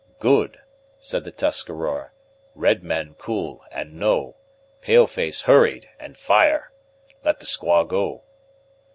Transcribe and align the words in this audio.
"Good," 0.17 0.57
said 0.99 1.25
the 1.25 1.31
Tuscarora 1.31 2.09
"red 2.55 2.81
man 2.81 3.13
cool, 3.19 3.63
and 3.71 3.99
know; 3.99 4.35
pale 4.81 5.05
face 5.05 5.41
hurried, 5.41 5.91
and 5.99 6.17
fire. 6.17 6.71
Let 7.23 7.39
the 7.39 7.45
squaw 7.45 7.87
go." 7.87 8.23